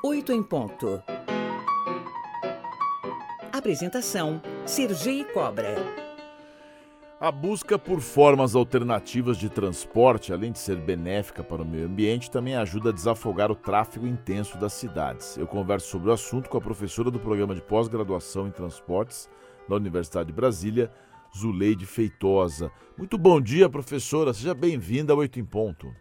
[0.00, 1.02] 8 em ponto.
[3.52, 5.74] Apresentação: Sergi Cobra.
[7.20, 12.30] A busca por formas alternativas de transporte, além de ser benéfica para o meio ambiente,
[12.30, 15.36] também ajuda a desafogar o tráfego intenso das cidades.
[15.36, 19.28] Eu converso sobre o assunto com a professora do programa de pós-graduação em transportes
[19.68, 20.92] da Universidade de Brasília,
[21.36, 22.70] Zuleide Feitosa.
[22.96, 24.32] Muito bom dia, professora.
[24.32, 25.92] Seja bem-vinda ao Oito em Ponto.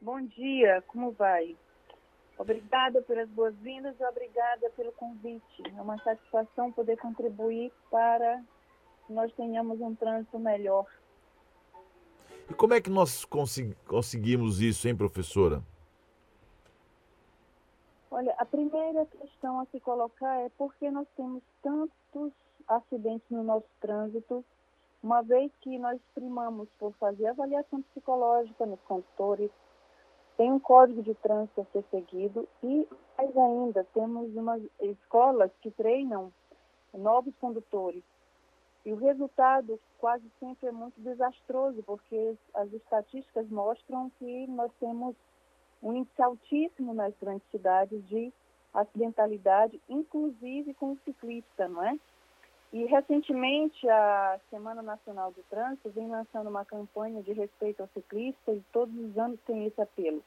[0.00, 1.56] Bom dia, como vai?
[2.36, 5.62] Obrigada pelas boas-vindas e obrigada pelo convite.
[5.76, 8.42] É uma satisfação poder contribuir para
[9.06, 10.86] que nós tenhamos um trânsito melhor.
[12.50, 15.62] E como é que nós consegui conseguimos isso, hein, professora?
[18.10, 22.32] Olha, a primeira questão a se colocar é por que nós temos tantos
[22.68, 24.44] acidentes no nosso trânsito,
[25.02, 29.50] uma vez que nós primamos por fazer avaliação psicológica nos condutores,
[30.36, 35.70] tem um código de trânsito a ser seguido e, mais ainda, temos umas escolas que
[35.70, 36.32] treinam
[36.92, 38.02] novos condutores.
[38.84, 45.14] E o resultado quase sempre é muito desastroso, porque as estatísticas mostram que nós temos
[45.82, 48.32] um índice altíssimo nas grandes cidades de
[48.72, 51.98] acidentalidade, inclusive com o ciclista, não é?
[52.74, 58.50] E recentemente a Semana Nacional do Trânsito vem lançando uma campanha de respeito ao ciclista
[58.50, 60.20] e todos os anos tem esse apelo.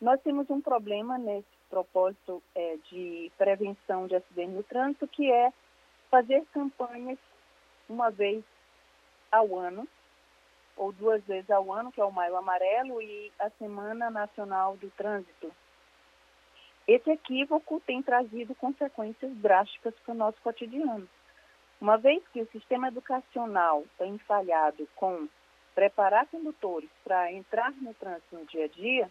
[0.00, 5.52] Nós temos um problema nesse propósito é, de prevenção de acidentes no trânsito, que é
[6.10, 7.20] fazer campanhas
[7.88, 8.42] uma vez
[9.30, 9.86] ao ano,
[10.76, 14.90] ou duas vezes ao ano, que é o Maio Amarelo e a Semana Nacional do
[14.90, 15.52] Trânsito.
[16.88, 21.08] Esse equívoco tem trazido consequências drásticas para o nosso cotidiano.
[21.80, 25.28] Uma vez que o sistema educacional tem falhado com
[25.74, 29.10] preparar condutores para entrar no trânsito no dia a dia,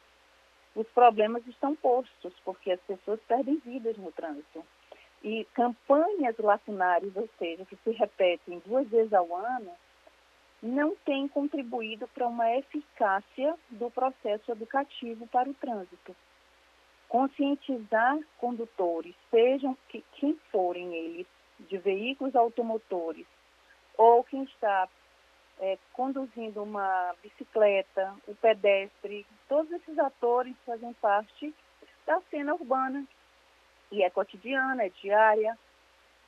[0.75, 4.65] os problemas estão postos, porque as pessoas perdem vidas no trânsito.
[5.23, 9.71] E campanhas lacunares, ou seja, que se repetem duas vezes ao ano,
[10.61, 16.15] não têm contribuído para uma eficácia do processo educativo para o trânsito.
[17.07, 21.27] Conscientizar condutores, sejam que, quem forem eles,
[21.59, 23.25] de veículos automotores
[23.97, 24.87] ou quem está
[25.59, 31.53] é, conduzindo uma bicicleta, o pedestre, todos esses atores fazem parte
[32.05, 33.05] da cena urbana
[33.91, 35.57] e é cotidiana, é diária,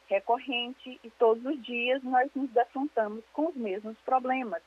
[0.08, 4.64] recorrente e todos os dias nós nos defrontamos com os mesmos problemas,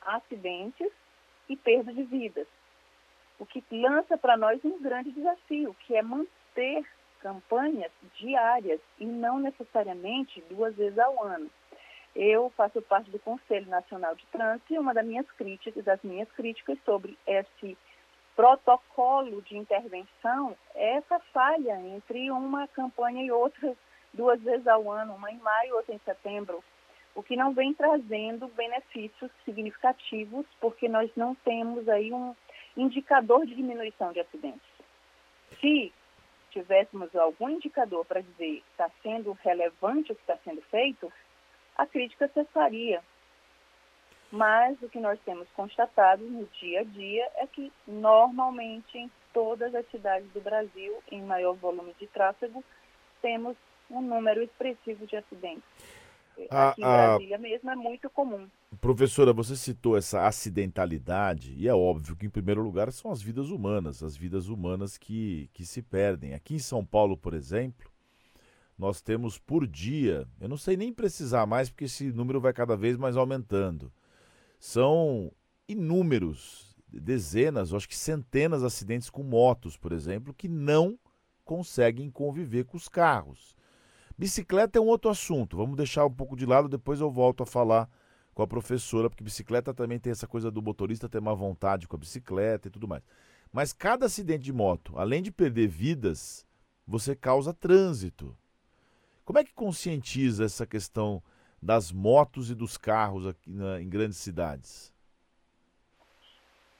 [0.00, 0.90] acidentes
[1.48, 2.46] e perda de vidas.
[3.38, 6.84] O que lança para nós um grande desafio, que é manter
[7.20, 11.50] campanhas diárias e não necessariamente duas vezes ao ano.
[12.14, 16.30] Eu faço parte do Conselho Nacional de Trânsito e uma das minhas críticas, das minhas
[16.32, 17.76] críticas sobre esse
[18.34, 23.76] protocolo de intervenção é essa falha entre uma campanha e outra
[24.14, 26.62] duas vezes ao ano, uma em maio outra em setembro,
[27.14, 32.34] o que não vem trazendo benefícios significativos, porque nós não temos aí um
[32.76, 34.70] indicador de diminuição de acidentes.
[35.60, 35.92] Se
[36.58, 41.12] tivéssemos algum indicador para dizer que está sendo relevante o que está sendo feito,
[41.76, 43.02] a crítica cessaria.
[44.30, 49.74] Mas o que nós temos constatado no dia a dia é que, normalmente, em todas
[49.74, 52.62] as cidades do Brasil, em maior volume de tráfego,
[53.22, 53.56] temos
[53.90, 55.62] um número expressivo de acidentes.
[56.50, 58.48] A, Aqui em Brasília mesmo é muito comum.
[58.80, 63.50] Professora, você citou essa acidentalidade, e é óbvio que, em primeiro lugar, são as vidas
[63.50, 66.32] humanas, as vidas humanas que, que se perdem.
[66.32, 67.90] Aqui em São Paulo, por exemplo,
[68.78, 72.76] nós temos por dia, eu não sei nem precisar mais, porque esse número vai cada
[72.76, 73.92] vez mais aumentando.
[74.60, 75.32] São
[75.66, 80.96] inúmeros, dezenas, acho que centenas de acidentes com motos, por exemplo, que não
[81.44, 83.56] conseguem conviver com os carros.
[84.16, 87.46] Bicicleta é um outro assunto, vamos deixar um pouco de lado, depois eu volto a
[87.46, 87.90] falar
[88.38, 91.96] com a professora, porque bicicleta também tem essa coisa do motorista ter uma vontade com
[91.96, 93.02] a bicicleta e tudo mais.
[93.52, 96.46] Mas cada acidente de moto, além de perder vidas,
[96.86, 98.38] você causa trânsito.
[99.24, 101.20] Como é que conscientiza essa questão
[101.60, 104.94] das motos e dos carros aqui na, em grandes cidades?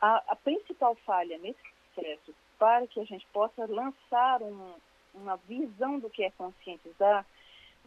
[0.00, 1.58] A, a, principal falha nesse
[1.92, 4.74] processo, para que a gente possa lançar um,
[5.12, 7.26] uma visão do que é conscientizar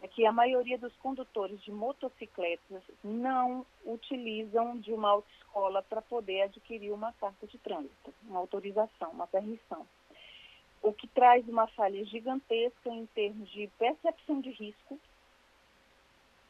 [0.02, 6.42] é que a maioria dos condutores de motocicletas não utilizam de uma autoescola para poder
[6.42, 9.86] adquirir uma carta de trânsito, uma autorização, uma permissão.
[10.82, 14.98] O que traz uma falha gigantesca em termos de percepção de risco,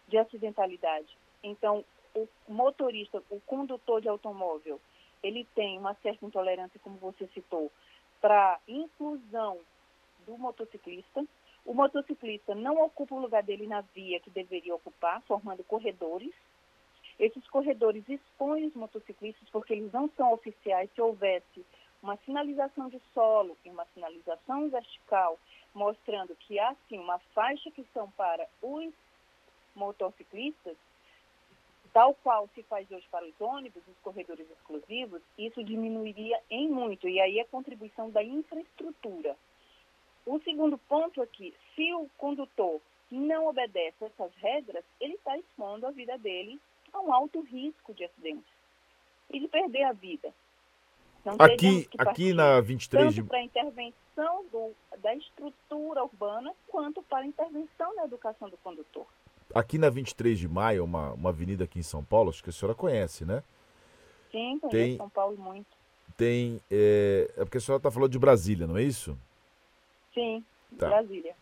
[0.08, 1.14] de acidentalidade.
[1.42, 1.84] Então,
[2.14, 4.80] o motorista, o condutor de automóvel,
[5.22, 7.70] ele tem uma certa intolerância, como você citou,
[8.18, 9.58] para inclusão
[10.26, 11.24] do motociclista.
[11.64, 16.32] O motociclista não ocupa o lugar dele na via que deveria ocupar, formando corredores.
[17.18, 20.90] Esses corredores expõem os motociclistas porque eles não são oficiais.
[20.92, 21.64] Se houvesse
[22.02, 25.38] uma sinalização de solo e uma sinalização vertical,
[25.72, 28.92] mostrando que há sim uma faixa que são para os
[29.74, 30.76] motociclistas,
[31.92, 37.08] tal qual se faz hoje para os ônibus, os corredores exclusivos, isso diminuiria em muito,
[37.08, 39.36] e aí a contribuição da infraestrutura.
[40.24, 42.80] O segundo ponto aqui, se o condutor
[43.10, 46.58] não obedece essas regras, ele está expondo a vida dele
[46.92, 48.46] a um alto risco de acidente
[49.30, 50.32] e de perder a vida.
[51.24, 53.22] Não aqui, aqui na 23 tanto de...
[53.22, 59.06] para a intervenção do, da estrutura urbana quanto para a intervenção na educação do condutor.
[59.54, 62.52] Aqui na 23 de maio, uma, uma avenida aqui em São Paulo, acho que a
[62.52, 63.42] senhora conhece, né?
[64.32, 65.66] Sim, conheço tem, São Paulo muito.
[66.16, 66.60] Tem.
[66.70, 69.16] É, é porque a senhora está falando de Brasília, não é isso?
[70.14, 70.44] Sim,
[70.78, 70.88] tá.
[70.88, 71.34] Brasília.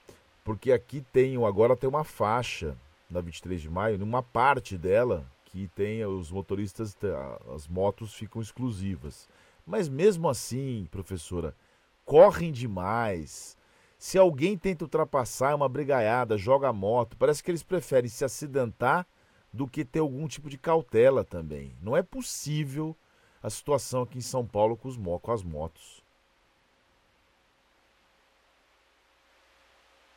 [0.45, 2.77] Porque aqui tem, agora tem uma faixa
[3.11, 6.97] na 23 de maio, numa parte dela que tem os motoristas,
[7.53, 9.29] as motos ficam exclusivas.
[9.67, 11.55] Mas mesmo assim, professora,
[12.05, 13.57] correm demais.
[13.99, 17.17] Se alguém tenta ultrapassar, é uma brigaiada, joga a moto.
[17.17, 19.07] Parece que eles preferem se acidentar
[19.53, 21.77] do que ter algum tipo de cautela também.
[21.83, 22.97] Não é possível
[23.43, 26.03] a situação aqui em São Paulo com, os, com as motos.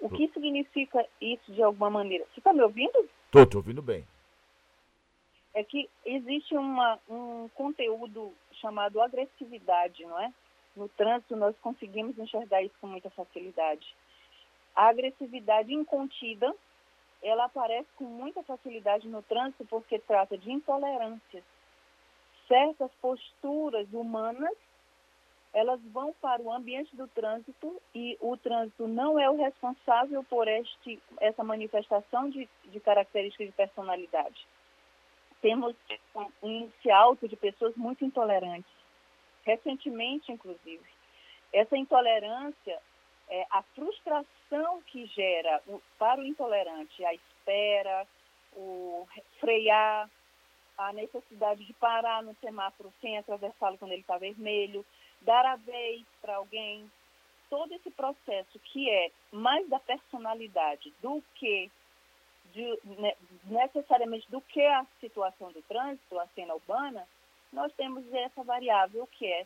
[0.04, 2.26] O que significa isso de alguma maneira?
[2.26, 3.10] Você está me ouvindo?
[3.28, 4.06] Estou te ouvindo bem.
[5.54, 10.34] É que existe uma, um conteúdo chamado agressividade, não é?
[10.76, 13.96] No trânsito, nós conseguimos enxergar isso com muita facilidade.
[14.76, 16.54] A agressividade incontida,
[17.22, 21.46] ela aparece com muita facilidade no trânsito porque trata de intolerâncias.
[22.46, 24.58] Certas posturas humanas,
[25.54, 30.48] elas vão para o ambiente do trânsito e o trânsito não é o responsável por
[30.48, 34.48] este, essa manifestação de, de características de personalidade
[35.44, 35.76] temos
[36.42, 38.72] um índice alto de pessoas muito intolerantes,
[39.44, 40.82] recentemente, inclusive.
[41.52, 42.80] Essa intolerância,
[43.28, 48.08] é, a frustração que gera o, para o intolerante, a espera,
[48.54, 49.06] o
[49.42, 50.10] frear,
[50.78, 54.86] a necessidade de parar no semáforo sem atravessá-lo quando ele está vermelho,
[55.24, 56.90] dar a vez para alguém,
[57.50, 61.70] todo esse processo que é mais da personalidade do que
[62.54, 63.14] de, né,
[63.46, 67.08] necessariamente do que a situação do trânsito, a cena urbana,
[67.52, 69.46] nós temos essa variável que é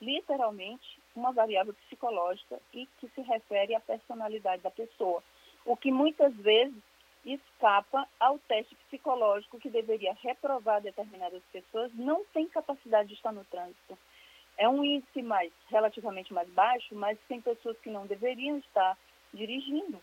[0.00, 5.22] literalmente uma variável psicológica e que se refere à personalidade da pessoa,
[5.64, 6.82] o que muitas vezes
[7.24, 13.44] escapa ao teste psicológico que deveria reprovar determinadas pessoas, não tem capacidade de estar no
[13.44, 13.98] trânsito.
[14.60, 18.94] É um índice mais relativamente mais baixo, mas tem pessoas que não deveriam estar
[19.32, 19.98] dirigindo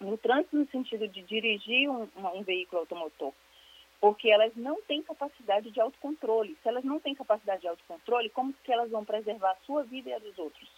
[0.00, 3.32] no trânsito no sentido de dirigir um, um, veículo automotor,
[4.00, 6.56] porque elas não têm capacidade de autocontrole.
[6.62, 10.10] Se elas não têm capacidade de autocontrole, como que elas vão preservar a sua vida
[10.10, 10.70] e a dos outros?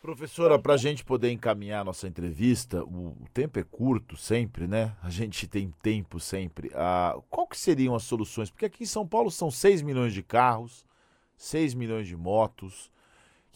[0.00, 4.96] Professora, para a gente poder encaminhar nossa entrevista, o, o, tempo é curto sempre, né?
[5.02, 6.70] A gente tem tempo sempre.
[6.76, 8.48] Ah, qual que seriam as soluções?
[8.48, 10.86] Porque aqui em São Paulo são 6 milhões de carros,
[11.38, 12.90] 6 milhões de motos,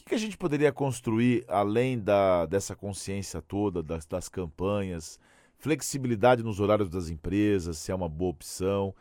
[0.00, 5.18] o que a gente poderia construir além da, dessa consciência toda, das, das campanhas?
[5.58, 8.94] Flexibilidade nos horários das empresas, se é uma boa opção.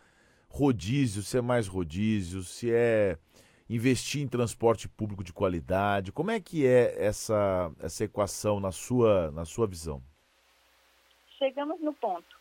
[0.47, 3.17] Rodízio, se é mais rodízio, se é
[3.69, 6.11] investir em transporte público de qualidade.
[6.11, 10.03] Como é que é essa, essa equação na sua, na sua visão?
[11.37, 12.39] Chegamos no ponto.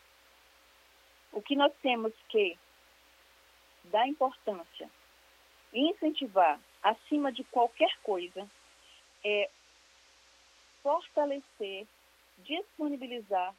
[1.33, 2.59] O que nós temos que
[3.85, 4.91] dar importância
[5.73, 8.49] incentivar acima de qualquer coisa,
[9.25, 9.51] é
[10.83, 11.87] fortalecer,
[12.39, 13.55] disponibilizar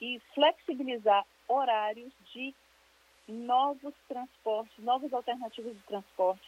[0.00, 2.54] e flexibilizar horários de
[3.26, 6.46] novos transportes, novas alternativas de transporte,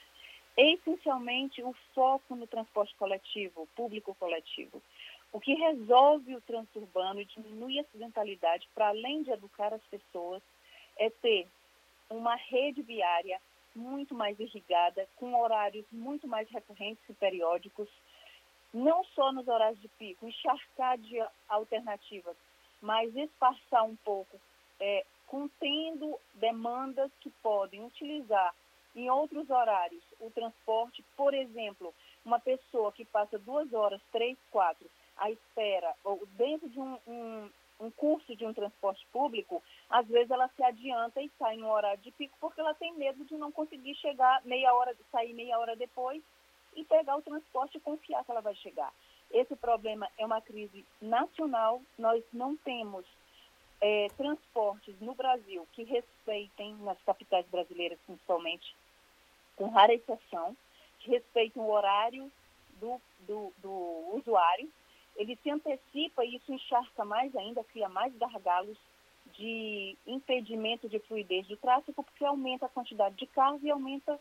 [0.57, 4.83] essencialmente o foco no transporte coletivo, público coletivo.
[5.33, 9.83] O que resolve o trânsito urbano e diminui a acidentalidade, para além de educar as
[9.85, 10.43] pessoas,
[10.97, 11.49] é ter
[12.09, 13.41] uma rede viária
[13.75, 17.89] muito mais irrigada, com horários muito mais recorrentes e periódicos,
[18.73, 22.37] não só nos horários de pico, encharcar de alternativas,
[22.81, 24.41] mas espaçar um pouco,
[24.81, 28.55] é, contendo demandas que podem utilizar
[28.95, 34.89] em outros horários o transporte, por exemplo, uma pessoa que passa duas horas, três, quatro,
[35.17, 37.51] à espera, ou dentro de um, um
[37.85, 42.03] um curso de um transporte público, às vezes ela se adianta e sai no horário
[42.03, 45.77] de pico porque ela tem medo de não conseguir chegar meia hora, sair meia hora
[45.77, 46.23] depois
[46.75, 48.93] e pegar o transporte e confiar que ela vai chegar.
[49.31, 51.81] Esse problema é uma crise nacional.
[51.99, 53.05] Nós não temos
[53.81, 58.75] é, transportes no Brasil que respeitem, nas capitais brasileiras principalmente,
[59.57, 60.57] com rara exceção,
[61.01, 62.31] que respeitem o horário
[62.81, 64.71] do, do, do usuário.
[65.17, 68.77] Ele se antecipa e isso encharca mais ainda, cria mais gargalos
[69.37, 74.21] de impedimento de fluidez do tráfego, porque aumenta a quantidade de carros e aumenta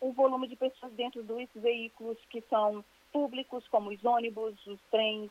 [0.00, 5.30] o volume de pessoas dentro dos veículos que são públicos, como os ônibus, os trens,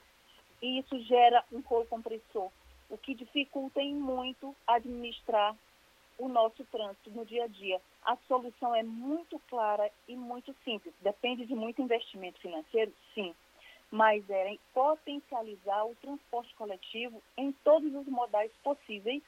[0.62, 2.50] e isso gera um coro compressor,
[2.90, 5.56] o que dificulta em muito administrar
[6.18, 7.82] o nosso trânsito no dia a dia.
[8.04, 10.94] A solução é muito clara e muito simples.
[11.02, 13.34] Depende de muito investimento financeiro, sim,
[13.94, 19.22] mas é potencializar o transporte coletivo em todos os modais possíveis.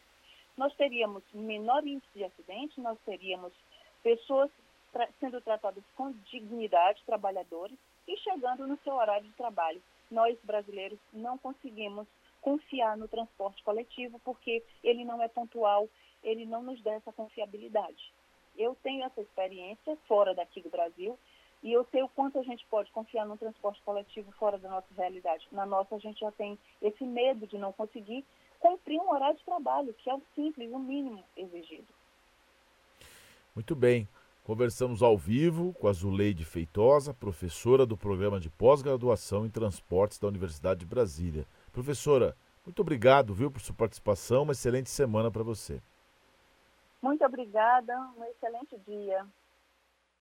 [0.58, 3.54] Nós teríamos menor índice de acidente, nós teríamos
[4.02, 4.50] pessoas
[4.92, 9.80] tra sendo tratadas com dignidade, trabalhadores, e chegando no seu horário de trabalho.
[10.10, 12.08] Nós, brasileiros, não conseguimos
[12.42, 15.88] confiar no transporte coletivo porque ele não é pontual,
[16.24, 18.12] ele não nos dá essa confiabilidade.
[18.58, 21.20] Eu tenho essa experiência fora daqui do Brasil
[21.66, 24.86] e eu sei o quanto a gente pode confiar no transporte coletivo fora da nossa
[24.96, 25.48] realidade.
[25.52, 28.24] Na nossa, a gente já tem esse medo de não conseguir
[28.60, 31.88] cumprir um horário de trabalho, que é o simples, o mínimo exigido.
[33.56, 34.08] Muito bem.
[34.44, 40.28] Conversamos ao vivo com a Zuleide Feitosa, professora do programa de pós-graduação em transportes da
[40.28, 41.48] Universidade de Brasília.
[41.74, 44.44] Professora, muito obrigado, viu, por sua participação.
[44.44, 45.82] Uma excelente semana para você.
[47.02, 49.26] Muito obrigada, um excelente dia.